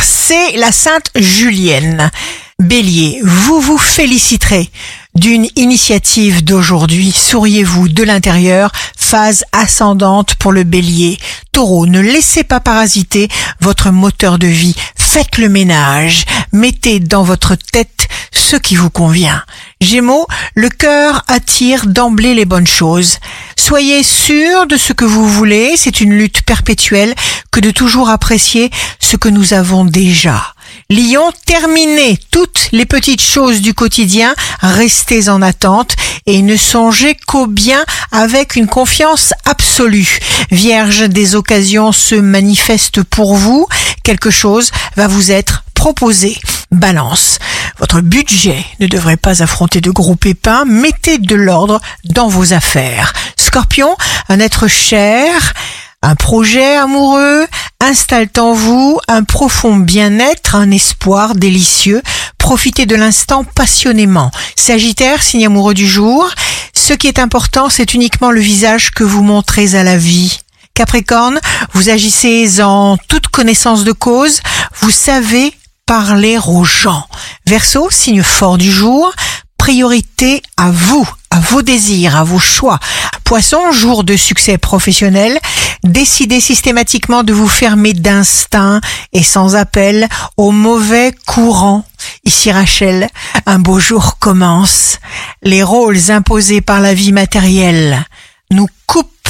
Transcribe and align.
c'est 0.00 0.56
la 0.56 0.72
Sainte 0.72 1.10
Julienne. 1.14 2.10
Bélier, 2.58 3.20
vous 3.24 3.60
vous 3.60 3.78
féliciterez 3.78 4.70
d'une 5.14 5.48
initiative 5.56 6.44
d'aujourd'hui. 6.44 7.10
Souriez-vous 7.10 7.88
de 7.88 8.02
l'intérieur, 8.02 8.70
phase 8.96 9.44
ascendante 9.52 10.34
pour 10.36 10.52
le 10.52 10.64
bélier. 10.64 11.18
Taureau, 11.52 11.86
ne 11.86 12.00
laissez 12.00 12.44
pas 12.44 12.60
parasiter 12.60 13.28
votre 13.60 13.90
moteur 13.90 14.38
de 14.38 14.46
vie. 14.46 14.74
Faites 14.94 15.38
le 15.38 15.48
ménage. 15.48 16.24
Mettez 16.52 17.00
dans 17.00 17.22
votre 17.22 17.54
tête 17.54 18.08
ce 18.32 18.56
qui 18.56 18.74
vous 18.74 18.90
convient. 18.90 19.42
Gémeaux, 19.80 20.26
le 20.54 20.68
cœur 20.68 21.24
attire 21.28 21.86
d'emblée 21.86 22.34
les 22.34 22.44
bonnes 22.44 22.66
choses. 22.66 23.18
Soyez 23.56 24.02
sûr 24.02 24.66
de 24.66 24.76
ce 24.76 24.92
que 24.92 25.04
vous 25.04 25.28
voulez, 25.28 25.74
c'est 25.76 26.00
une 26.00 26.14
lutte 26.14 26.42
perpétuelle 26.42 27.14
que 27.50 27.60
de 27.60 27.70
toujours 27.70 28.08
apprécier 28.08 28.70
ce 28.98 29.16
que 29.16 29.28
nous 29.28 29.54
avons 29.54 29.84
déjà. 29.84 30.54
Lion, 30.90 31.32
terminez 31.46 32.18
toutes 32.30 32.68
les 32.72 32.86
petites 32.86 33.22
choses 33.22 33.60
du 33.60 33.74
quotidien, 33.74 34.34
restez 34.60 35.28
en 35.28 35.42
attente 35.42 35.96
et 36.26 36.42
ne 36.42 36.56
songez 36.56 37.16
qu'au 37.26 37.46
bien 37.46 37.84
avec 38.10 38.56
une 38.56 38.66
confiance 38.66 39.32
absolue. 39.44 40.18
Vierge, 40.50 41.08
des 41.08 41.34
occasions 41.34 41.92
se 41.92 42.14
manifestent 42.14 43.02
pour 43.02 43.34
vous, 43.34 43.66
quelque 44.02 44.30
chose 44.30 44.70
va 44.96 45.08
vous 45.08 45.30
être 45.30 45.64
proposé. 45.74 46.38
Balance, 46.70 47.38
votre 47.82 48.00
budget 48.00 48.64
ne 48.78 48.86
devrait 48.86 49.16
pas 49.16 49.42
affronter 49.42 49.80
de 49.80 49.90
gros 49.90 50.14
pépins, 50.14 50.64
mettez 50.64 51.18
de 51.18 51.34
l'ordre 51.34 51.80
dans 52.04 52.28
vos 52.28 52.52
affaires. 52.52 53.12
Scorpion, 53.36 53.96
un 54.28 54.38
être 54.38 54.68
cher, 54.68 55.52
un 56.00 56.14
projet 56.14 56.76
amoureux 56.76 57.44
installe 57.80 58.28
en 58.38 58.52
vous 58.52 59.00
un 59.08 59.24
profond 59.24 59.74
bien-être, 59.74 60.54
un 60.54 60.70
espoir 60.70 61.34
délicieux. 61.34 62.02
Profitez 62.38 62.86
de 62.86 62.94
l'instant 62.94 63.42
passionnément. 63.42 64.30
Sagittaire, 64.54 65.20
signe 65.20 65.46
amoureux 65.46 65.74
du 65.74 65.88
jour. 65.88 66.30
Ce 66.72 66.92
qui 66.92 67.08
est 67.08 67.18
important, 67.18 67.68
c'est 67.68 67.94
uniquement 67.94 68.30
le 68.30 68.40
visage 68.40 68.92
que 68.92 69.02
vous 69.02 69.24
montrez 69.24 69.74
à 69.74 69.82
la 69.82 69.96
vie. 69.96 70.38
Capricorne, 70.74 71.40
vous 71.72 71.90
agissez 71.90 72.62
en 72.62 72.96
toute 73.08 73.26
connaissance 73.26 73.82
de 73.82 73.92
cause. 73.92 74.40
Vous 74.80 74.92
savez 74.92 75.52
parler 75.84 76.38
aux 76.46 76.64
gens. 76.64 77.06
Verseau, 77.52 77.90
signe 77.90 78.22
fort 78.22 78.56
du 78.56 78.72
jour. 78.72 79.12
Priorité 79.58 80.40
à 80.56 80.70
vous, 80.70 81.06
à 81.28 81.38
vos 81.38 81.60
désirs, 81.60 82.16
à 82.16 82.24
vos 82.24 82.38
choix. 82.38 82.78
Poisson, 83.24 83.72
jour 83.72 84.04
de 84.04 84.16
succès 84.16 84.56
professionnel. 84.56 85.38
Décidez 85.84 86.40
systématiquement 86.40 87.24
de 87.24 87.34
vous 87.34 87.48
fermer 87.48 87.92
d'instinct 87.92 88.80
et 89.12 89.22
sans 89.22 89.54
appel 89.54 90.08
au 90.38 90.50
mauvais 90.50 91.12
courant. 91.26 91.84
Ici 92.24 92.50
Rachel, 92.50 93.06
un 93.44 93.58
beau 93.58 93.78
jour 93.78 94.18
commence. 94.18 94.98
Les 95.42 95.62
rôles 95.62 96.10
imposés 96.10 96.62
par 96.62 96.80
la 96.80 96.94
vie 96.94 97.12
matérielle 97.12 98.06
nous 98.50 98.68
coupent 98.86 99.28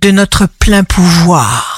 de 0.00 0.10
notre 0.10 0.46
plein 0.46 0.82
pouvoir. 0.82 1.69